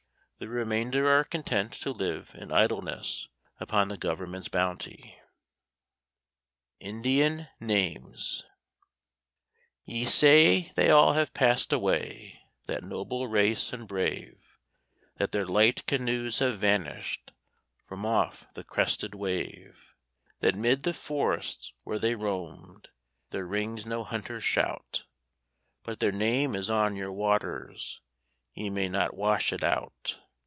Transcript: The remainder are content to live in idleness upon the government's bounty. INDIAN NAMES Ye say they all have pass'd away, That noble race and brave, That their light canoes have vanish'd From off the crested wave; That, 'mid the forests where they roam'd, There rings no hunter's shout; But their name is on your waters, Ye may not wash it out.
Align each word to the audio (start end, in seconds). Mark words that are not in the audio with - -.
The 0.43 0.47
remainder 0.47 1.07
are 1.07 1.23
content 1.23 1.71
to 1.73 1.91
live 1.91 2.31
in 2.33 2.51
idleness 2.51 3.27
upon 3.59 3.89
the 3.89 3.95
government's 3.97 4.47
bounty. 4.47 5.17
INDIAN 6.79 7.49
NAMES 7.59 8.43
Ye 9.85 10.03
say 10.03 10.71
they 10.75 10.89
all 10.89 11.13
have 11.13 11.35
pass'd 11.35 11.71
away, 11.71 12.41
That 12.65 12.83
noble 12.83 13.27
race 13.27 13.71
and 13.71 13.87
brave, 13.87 14.57
That 15.17 15.31
their 15.31 15.45
light 15.45 15.85
canoes 15.85 16.39
have 16.39 16.57
vanish'd 16.57 17.33
From 17.85 18.03
off 18.03 18.51
the 18.55 18.63
crested 18.63 19.13
wave; 19.13 19.93
That, 20.39 20.55
'mid 20.55 20.81
the 20.81 20.93
forests 20.95 21.71
where 21.83 21.99
they 21.99 22.15
roam'd, 22.15 22.87
There 23.29 23.45
rings 23.45 23.85
no 23.85 24.03
hunter's 24.03 24.43
shout; 24.43 25.05
But 25.83 25.99
their 25.99 26.11
name 26.11 26.55
is 26.55 26.67
on 26.67 26.95
your 26.95 27.11
waters, 27.11 28.01
Ye 28.55 28.71
may 28.71 28.89
not 28.89 29.13
wash 29.15 29.53
it 29.53 29.63
out. 29.63 30.17